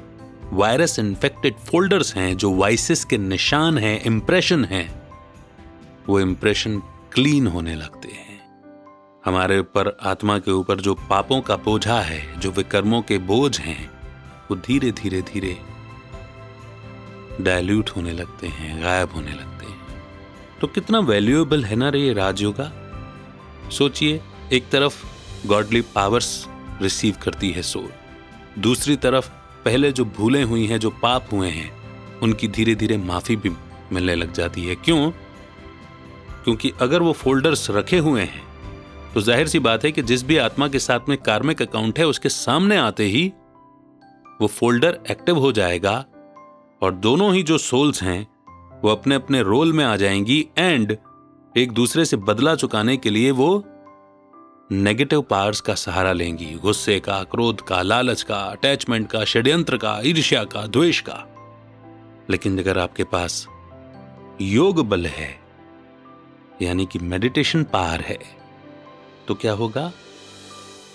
वायरस 0.53 0.99
इन्फेक्टेड 0.99 1.55
फोल्डर्स 1.55 2.15
हैं, 2.15 2.37
जो 2.37 2.53
वाइसिस 2.53 3.05
के 3.05 3.17
निशान 3.17 3.77
हैं 3.77 4.01
इंप्रेशन 4.03 4.65
हैं, 4.65 5.01
वो 6.07 6.19
इंप्रेशन 6.19 6.81
क्लीन 7.13 7.47
होने 7.47 7.75
लगते 7.75 8.07
हैं। 8.07 8.39
हमारे 9.25 9.59
ऊपर, 9.59 9.97
आत्मा 10.01 10.39
के 10.39 10.51
ऊपर 10.51 10.75
जो 10.75 10.93
पापों 10.95 11.41
का 11.41 11.55
बोझा 11.55 12.01
है, 12.01 12.39
जो 12.39 12.51
विकर्मों 12.51 13.01
के 13.01 13.17
बोझ 13.17 13.59
हैं, 13.59 13.91
वो 14.51 14.55
धीरे 14.55 14.91
धीरे 14.91 15.21
धीरे 15.21 15.57
डायल्यूट 17.41 17.89
होने 17.89 18.13
लगते 18.13 18.47
हैं, 18.47 18.83
गायब 18.83 19.09
होने 19.09 19.31
लगते 19.31 19.65
हैं। 19.65 20.03
तो 20.61 20.67
कितना 20.67 20.99
वैल्यूएबल 20.99 21.63
है 21.63 21.75
ना 21.75 21.89
रे 21.89 22.13
राजयोगा 22.13 22.71
सोचिए, 23.71 24.21
एक 24.53 24.69
तरफ़ 24.69 25.05
गॉडली 25.47 25.81
पावर्स 25.81 26.47
रिसीव 26.81 27.15
करती 27.23 27.51
है 27.51 27.61
सोल 27.61 27.89
दूसरी 28.61 28.95
तरफ़, 28.95 29.29
पहले 29.65 29.91
जो 29.91 30.05
भूलें 30.05 30.43
हुई 30.43 30.65
हैं, 30.65 30.79
जो 30.79 30.89
पाप 30.89 31.25
हुए 31.31 31.49
हैं, 31.49 31.71
उनकी 32.19 32.47
धीरे 32.47 32.75
धीरे 32.75 32.97
माफ़ी 32.97 33.35
भी 33.35 33.51
मिलने 33.91 34.15
लग 34.15 34.33
जाती 34.33 34.65
है। 34.65 34.75
क्यों? 34.75 35.11
क्योंकि 36.49 36.71
अगर 36.81 37.01
वो 37.01 37.11
फोल्डर्स 37.13 37.69
रखे 37.71 37.97
हुए 37.97 38.21
हैं 38.21 38.41
तो 39.13 39.21
ज़ाहिर 39.21 39.47
सी 39.47 39.59
बात 39.59 39.83
है 39.85 39.91
कि 39.91 40.01
जिस 40.01 40.23
भी 40.23 40.37
आत्मा 40.37 40.67
के 40.67 40.79
साथ 40.79 40.99
में 41.09 41.17
कार्मिक 41.17 41.61
अकाउंट 41.61 41.99
है, 41.99 42.05
उसके 42.05 42.29
सामने 42.29 42.77
आते 42.77 43.03
ही 43.03 43.33
वो 44.41 44.47
फोल्डर 44.47 44.97
एक्टिव 45.11 45.37
हो 45.37 45.51
जाएगा 45.51 46.05
और 46.81 46.93
दोनों 46.93 47.33
ही 47.33 47.43
जो 47.43 47.57
सोल्स 47.57 48.03
हैं, 48.03 48.27
वो 48.83 48.89
अपने 48.89 49.15
अपने 49.15 49.41
रोल 49.41 49.73
में 49.73 49.85
आ 49.85 49.95
जाएँगी 49.95 50.49
एंड 50.57 50.97
एक 51.57 51.71
दूसरे 51.71 52.05
से 52.05 52.17
बदला 52.17 52.55
चुकाने 52.55 52.97
के 52.97 53.09
लिए 53.09 53.31
वो 53.31 53.63
नेगेटिव 54.71 55.21
पावर्स 55.21 55.61
का 55.61 55.75
सहारा 55.75 56.13
लेंगी। 56.13 56.53
गुस्से 56.53 56.99
का, 56.99 57.23
क्रोध 57.23 57.61
का, 57.61 57.81
लालच 57.81 58.21
का, 58.21 58.39
अटैचमेंट 58.39 59.07
का, 59.11 59.23
षड्यंत्र 59.25 59.77
का, 59.77 59.99
ईर्ष्या 60.05 60.43
का, 60.43 60.67
द्वेष 60.67 61.01
का। 61.09 61.25
लेकिन 62.29 62.59
अगर 62.59 62.77
आपके 62.77 63.03
पास 63.03 63.47
योग 64.41 64.87
बल 64.87 65.05
है 65.05 65.38
यानी 66.61 66.85
कि 66.85 66.99
मेडिटेशन 66.99 67.63
पावर 67.63 68.01
है। 68.01 68.19
तो 69.27 69.35
क्या 69.35 69.51
होगा? 69.51 69.91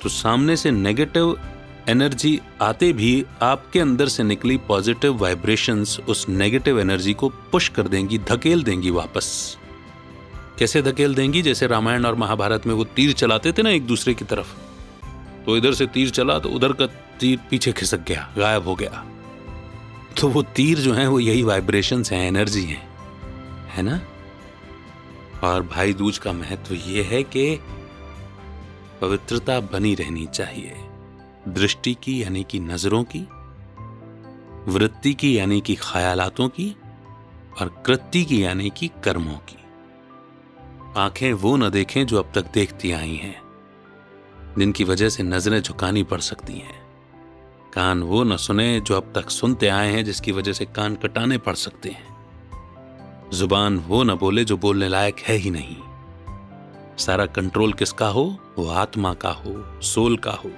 तो 0.03 0.09
सामने 0.09 0.57
से 0.57 0.71
नेगेटिव 0.71 1.41
एनर्जी 1.89 2.41
आते 2.63 2.93
भी 2.93 3.25
आपके 3.43 3.81
अंदर 3.81 4.09
से 4.09 4.23
निकली 4.23 4.57
पॉजिटिव 4.57 5.17
वाइब्रेशंस 5.17 6.01
उस 6.09 6.29
नेगेटिव 6.29 6.81
एनर्जी 6.81 7.15
को 7.15 7.29
पुश 7.29 7.69
कर 7.69 7.89
देंगी, 7.89 8.19
धकेल 8.19 8.63
देंगी 8.63 8.91
वापस। 8.91 9.57
कैसे 10.59 10.83
धकेल 10.83 11.15
देंगी? 11.15 11.43
जैसे 11.43 11.67
रामायण 11.67 12.05
और 12.05 12.15
महाभारत 12.15 12.67
में 12.67 12.75
वो 12.75 12.85
तीर 12.85 13.13
चलाते 13.13 13.53
थे 13.53 13.63
ना 13.63 13.71
एक 13.71 13.87
दूसरे 13.87 14.15
की 14.15 14.25
तरफ़। 14.25 14.55
तो 15.47 15.57
इधर 15.57 15.75
से 15.75 15.87
तीर 15.87 16.11
चला 16.11 16.39
तो 16.39 16.49
उधर 16.49 16.73
का 16.73 16.87
तीर 17.21 17.39
पीछे 17.51 17.73
खिसक 17.73 17.99
गया, 17.99 18.35
गायब 18.39 18.65
हो 18.65 18.75
गया। 18.75 19.07
तो 20.21 20.29
वो 20.29 20.43
तीर 20.43 20.79
जो 20.79 20.93
है, 20.93 21.09
वो 21.09 21.21
यही 21.21 21.43
वाइब्रेशंस 21.43 22.13
हैं 22.13 22.29
एनर्जी 22.29 22.65
हैं। 22.65 22.89
है 23.69 23.83
ना? 23.83 24.01
और 25.45 25.63
भाई 25.63 25.93
दूज 25.93 26.19
का 26.19 26.33
महत्व 26.33 26.75
ये 26.75 27.03
है 27.03 27.23
कि 27.23 27.61
पवित्रता 29.01 29.61
बनी 29.61 29.95
रहनी 29.95 30.27
चाहिए। 30.27 30.75
दृष्टि 31.49 31.95
की 31.95 32.23
यानी 32.23 32.45
कि 32.45 32.61
नज़रों 32.61 33.05
की, 33.05 33.29
वृत्ति 34.73 35.15
की 35.15 35.39
यानी 35.39 35.61
कि 35.61 35.75
ख्यालातों 35.75 36.49
की 36.49 36.77
और 37.61 37.83
कृति 37.87 38.25
की 38.25 38.45
यानी 38.45 38.71
कि 38.71 38.91
कर्मों 39.05 39.35
की। 39.35 39.59
आँखें 40.97 41.33
वो 41.33 41.57
न 41.57 41.71
देखें 41.71 42.07
जो 42.07 42.19
अब 42.19 42.33
तक 42.35 42.53
देखती 42.53 42.93
आई 42.93 43.17
हैं, 43.17 43.43
जिनकी 44.59 44.85
वजह 44.85 45.09
से 45.09 45.23
नज़रें 45.23 45.63
झुकानी 45.63 46.03
पड़ 46.03 46.21
सकती 46.21 46.53
हैं। 46.53 46.83
कान 47.73 48.03
वो 48.03 48.25
न 48.25 48.37
सुने 48.37 48.81
जो 48.81 48.97
अब 48.97 49.13
तक 49.15 49.31
सुनते 49.31 49.69
आए 49.69 49.93
हैं, 49.93 50.05
जिसकी 50.05 50.33
वजह 50.33 50.53
से 50.53 50.65
कान 50.65 50.97
कटाने 50.97 51.39
पड़ 51.39 51.55
सकते 51.55 51.89
हैं। 51.89 52.14
ज़ुबान 53.35 53.79
वो 53.79 54.03
न 54.03 54.15
बोले 54.15 54.45
जो 54.45 54.57
बोलने 54.57 54.89
लायक 54.89 55.17
है 55.19 55.35
ही 55.35 55.51
नहीं। 55.51 55.77
सारा 56.97 57.27
कंट्रोल 57.27 57.73
किसका 57.73 58.09
हो? 58.09 58.55
वो 58.59 58.69
आत्मा 58.69 59.15
का 59.15 59.29
हो, 59.29 59.81
सोल 59.83 60.17
का 60.17 60.31
हो, 60.31 60.51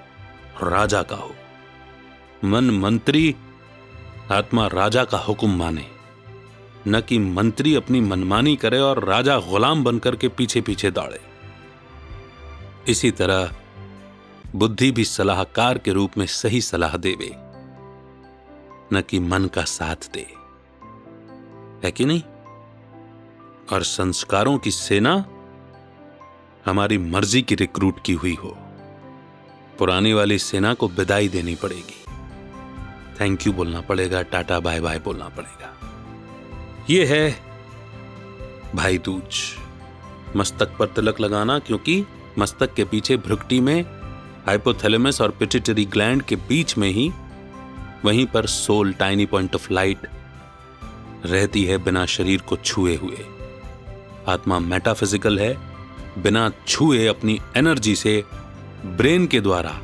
राजा 0.62 1.02
का 1.02 1.16
हो। 1.16 1.30
मन 2.44 2.70
मंत्री, 2.70 3.36
आत्मा 4.32 4.66
राजा 4.66 5.04
का 5.04 5.18
हुक्म 5.18 5.56
माने। 5.56 5.86
न 6.88 7.00
कि 7.00 7.18
मंत्री 7.18 7.74
अपनी 7.74 8.00
मनमानी 8.00 8.56
करे 8.56 8.78
और 8.78 9.04
राजा 9.04 9.38
गुलाम 9.38 9.84
बनकर 9.84 10.16
के 10.16 10.28
पीछे 10.28 10.60
पीछे 10.60 10.90
दौड़े। 10.90 11.20
इसी 12.88 13.10
तरह 13.10 13.50
बुद्धि 14.56 14.90
भी 14.90 15.04
सलाहकार 15.04 15.78
के 15.78 15.92
रूप 15.92 16.10
में 16.18 16.26
सही 16.26 16.60
सलाह 16.60 16.96
देवे। 16.96 17.32
न 18.92 19.02
कि 19.10 19.18
मन 19.18 19.46
का 19.46 19.62
साथ 19.62 20.12
दे। 20.14 20.26
है 21.84 21.92
कि 21.92 22.04
नहीं? 22.04 22.22
और 23.72 23.82
संस्कारों 23.82 24.58
की 24.58 24.70
सेना 24.70 25.24
हमारी 26.66 26.98
मर्ज़ी 26.98 27.42
की 27.42 27.54
रिक्रूट 27.54 28.02
की 28.04 28.12
हुई 28.12 28.34
हो। 28.34 28.56
पुरानी 29.78 30.12
वाली 30.12 30.38
सेना 30.38 30.74
को 30.74 30.88
विदाई 30.88 31.28
देनी 31.28 31.54
पड़ेगी। 31.54 32.04
थैंक 33.20 33.46
यू 33.46 33.52
बोलना 33.52 33.80
पड़ेगा, 33.80 34.22
टाटा 34.22 34.60
बाय 34.60 34.80
बाय 34.80 34.98
बोलना 34.98 35.28
पड़ेगा। 35.28 35.72
ये 36.90 37.06
है 37.06 37.40
भाई 38.74 38.98
दूज। 38.98 39.58
मस्तक 40.36 40.76
पर 40.78 40.86
तिलक 40.86 41.20
लगाना 41.20 41.58
क्योंकि 41.58 42.06
मस्तक 42.38 42.74
के 42.74 42.84
पीछे 42.84 43.16
भ्रुकटी 43.16 43.60
में 43.60 43.82
हाइपोथैलेमस 44.46 45.20
और 45.20 45.30
पिटिटरी 45.30 45.84
ग्लैंड 45.84 46.22
के 46.22 46.36
बीच 46.36 46.78
में 46.78 46.90
ही, 46.90 47.12
वहीं 48.04 48.26
पर 48.26 48.46
soul 48.46 48.92
tiny 48.92 49.26
point 49.26 49.54
of 49.54 49.72
light 49.72 49.98
रहती 51.24 51.64
है 51.64 51.78
बिना 51.78 52.06
शरीर 52.06 52.40
को 52.40 52.56
छुए 52.56 52.96
हुए। 52.96 53.35
आत्मा 54.28 54.58
मेटाफिजिकल 54.58 55.38
है, 55.38 55.58
बिना 56.22 56.52
छुए 56.68 57.06
अपनी 57.06 57.40
एनर्जी 57.56 57.94
से 57.96 58.24
ब्रेन 58.84 59.26
के 59.26 59.40
द्वारा 59.40 59.80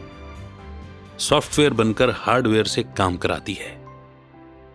सॉफ्टवेयर 1.19 1.75
बनकर 1.75 2.11
हार्डवेयर 2.11 2.65
से 2.65 2.83
काम 2.83 3.17
कराती 3.17 3.55
है। 3.55 3.83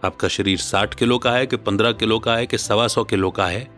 आपका 0.05 0.27
शरीर 0.27 0.57
साठ 0.57 0.95
किलो 0.95 1.17
का 1.17 1.31
है 1.31 1.47
कि 1.47 1.57
पंद्रह 1.57 1.91
किलो 1.91 2.19
का 2.19 2.35
है 2.35 2.45
कि 2.45 2.57
सवा 2.57 2.87
सौ 2.87 3.03
किलो 3.03 3.31
का 3.31 3.47
है, 3.47 3.71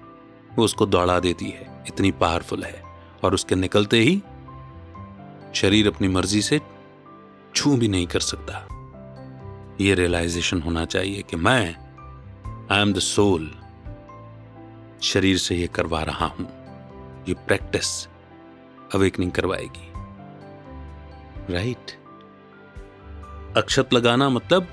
वो 0.56 0.66
उसको 0.66 0.86
दौड़ा 0.86 1.20
देती 1.20 1.46
है, 1.46 1.84
इतनी 1.88 2.12
पावरफुल 2.12 2.64
है। 2.64 2.84
और 3.24 3.34
उसके 3.34 3.56
निकलते 3.56 4.00
ही 4.00 4.22
शरीर 5.56 5.88
अपनी 5.88 6.08
मर्ज़ी 6.08 6.42
से 6.42 6.62
छू 7.56 7.78
भी 7.78 7.88
नहीं 7.88 8.08
कर 8.08 8.20
सकता। 8.20 8.68
ये 9.82 9.96
रियलाइजेशन 9.96 10.62
होना 10.62 10.86
चाहिए 10.86 11.22
कि 11.22 11.38
मैं 11.38 11.76
आई 12.72 12.82
एम 12.82 12.94
द 12.94 13.00
सोल 13.00 13.52
शरीर 15.02 15.38
से 15.38 15.56
यह 15.56 15.68
करवा 15.68 16.04
रहा 16.04 16.26
हूँ। 16.26 16.48
ये 17.28 17.34
प्रैक्टिस 17.34 18.08
अवेकनिंग 18.96 19.32
करवाएगी। 19.32 19.90
राइट 21.54 21.92
अक्षत 23.58 23.94
लगाना 23.94 24.30
मतलब 24.30 24.68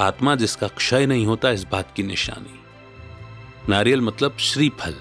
आत्मा 0.00 0.34
जिसका 0.34 0.68
क्षय 0.68 1.06
नहीं 1.06 1.26
होता 1.26 1.50
इस 1.50 1.64
बात 1.64 1.92
की 1.96 2.02
निशानी। 2.02 2.60
नारियल 3.68 4.00
मतलब 4.00 4.36
श्री 4.38 4.68
फल 4.68 4.94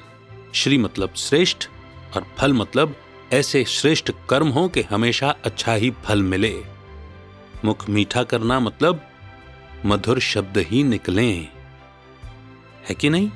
श्री 0.55 0.77
मतलब 0.77 1.13
श्रेष्ठ 1.13 1.67
और 2.15 2.25
फल 2.37 2.53
मतलब 2.53 2.95
ऐसे 3.33 3.65
श्रेष्ठ 3.65 4.11
कर्म 4.29 4.47
हो 4.47 4.67
कि 4.67 4.81
हमेशा 4.81 5.35
अच्छा 5.45 5.73
ही 5.73 5.91
फल 5.91 6.21
मिले। 6.21 6.63
मुख 7.65 7.89
मीठा 7.89 8.23
करना 8.23 8.59
मतलब 8.59 9.01
मधुर 9.85 10.19
शब्द 10.19 10.57
ही 10.57 10.83
निकले। 10.83 11.31
है 12.89 12.95
कि 12.95 13.09
नहीं? 13.09 13.31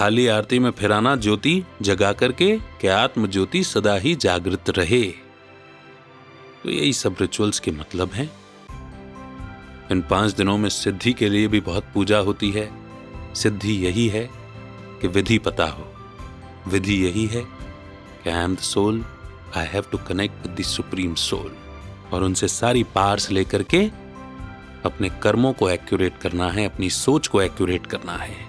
थाली 0.00 0.26
आरती 0.26 0.58
में 0.58 0.70
फिराना 0.70 1.16
ज्योति 1.16 1.64
जगा 1.82 2.12
करके 2.12 2.58
कि 2.80 2.88
आत्म 2.88 3.26
ज्योति 3.26 3.64
सदा 3.64 3.94
ही 3.94 4.14
जागृत 4.14 4.70
रहे। 4.70 5.02
तो 6.62 6.70
यही 6.70 6.92
सब 6.92 7.16
रिचुअल्स 7.20 7.60
के 7.60 7.70
मतलब 7.70 8.10
हैं। 8.12 8.32
इन 9.90 10.02
पाँच 10.02 10.32
दिनों 10.32 10.58
में 10.58 10.68
सिद्धि 10.68 11.12
के 11.12 11.28
लिए 11.28 11.48
भी 11.48 11.60
बहुत 11.60 11.84
पूजा 11.94 12.18
होती 12.18 12.50
है। 12.50 12.72
सिद्धि 13.34 13.86
यही 13.86 14.08
है 14.08 14.30
कि 15.00 15.08
विधि 15.08 15.38
पता 15.38 15.66
हो। 15.66 15.94
विधि 16.68 17.06
यही 17.06 17.26
है 17.26 17.42
कि 18.24 18.30
I 18.30 18.44
am 18.44 18.56
the 18.56 18.58
soul 18.58 19.04
I 19.56 19.66
have 19.66 19.84
to 19.92 19.98
connect 19.98 20.46
with 20.46 20.60
the 20.60 20.62
supreme 20.62 21.14
soul 21.14 21.56
और 22.12 22.22
उनसे 22.22 22.48
सारी 22.48 22.82
पार्स 22.82 23.30
लेकर 23.30 23.62
के 23.62 23.90
अपने 24.84 25.08
कर्मों 25.08 25.52
को 25.52 25.70
एक्यूरेट 25.70 26.18
करना 26.18 26.50
है, 26.50 26.64
अपनी 26.64 26.90
सोच 26.90 27.26
को 27.26 27.42
एक्यूरेट 27.42 27.86
करना 27.86 28.12
है। 28.12 28.47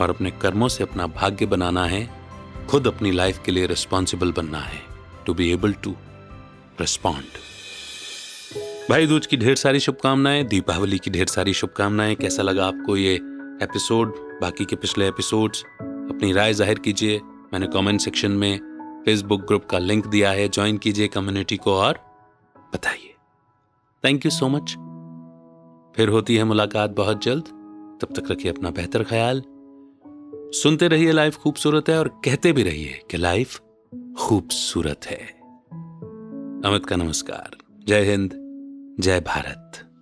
और 0.00 0.10
अपने 0.10 0.30
कर्मों 0.42 0.68
से 0.68 0.84
अपना 0.84 1.06
भाग्य 1.06 1.46
बनाना 1.46 1.84
है, 1.86 2.08
खुद 2.70 2.86
अपनी 2.86 3.10
लाइफ 3.12 3.42
के 3.44 3.52
लिए 3.52 3.66
रिस्पॉन्सिबल 3.66 4.32
बनना 4.32 4.58
है 4.60 4.80
to 5.26 5.34
be 5.34 5.50
able 5.52 5.72
to 5.82 5.94
respond 6.80 7.38
Bhai 8.90 9.06
Dooj 9.06 9.26
की 9.26 9.36
ढेर 9.36 9.56
सारी 9.56 9.80
शुभकामनाएँ, 9.80 10.42
दीपावली 10.44 10.98
की 10.98 11.10
ढेर 11.10 11.26
सारी 11.26 11.52
शुभकामनाएँ। 11.54 12.14
कैसा 12.14 12.42
लगा 12.42 12.66
आपको 12.66 12.96
ये 12.96 13.14
एपिसोड 13.62 14.14
बाकी 14.40 14.64
के 14.64 14.76
पिछले 14.76 15.06
एपिसोड्स 15.08 15.62
अपनी 15.62 16.32
राय 16.32 16.54
ज़ाहिर 16.54 16.78
कीजिए। 16.78 17.20
मैंने 17.52 17.66
कमेंट 17.66 18.00
सेक्शन 18.00 18.30
में 18.32 19.02
फेसबुक 19.04 19.46
ग्रुप 19.46 19.64
का 19.64 19.78
लिंक 19.78 20.06
दिया 20.06 20.30
है 20.30 20.48
ज्वाइन 20.48 20.78
कीजिए 20.78 21.08
कम्युनिटी 21.08 21.56
को 21.56 21.74
और 21.74 21.98
बताइए। 22.74 23.14
थैंक 24.04 24.24
यू 24.24 24.30
सो 24.30 24.48
मच 24.48 24.74
फिर 25.96 26.08
होती 26.08 26.36
है 26.36 26.44
मुलाकात 26.44 26.90
बहुत 26.90 27.24
जल्द। 27.24 27.44
तब 28.02 28.14
तक 28.16 28.30
रखिए 28.30 28.52
अपना 28.52 28.70
बेहतर 28.70 29.04
ख्याल। 29.04 29.42
सुनते 30.52 30.88
रहिए, 30.88 31.12
लाइफ 31.12 31.36
खूबसूरत 31.36 31.88
है 31.88 31.98
और 31.98 32.08
कहते 32.08 32.52
भी 32.52 32.62
रहिए 32.62 33.00
कि 33.10 33.16
लाइफ 33.16 33.60
खूबसूरत 34.18 35.00
है। 35.06 35.18
अमित 36.64 36.86
का 36.86 36.96
नमस्कार। 36.96 37.56
जय 37.88 38.02
हिंद, 38.02 38.30
जय 39.00 39.20
भारत। 39.20 39.93